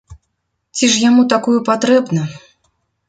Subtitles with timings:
[0.79, 2.21] Ці ж яму такую патрэбна?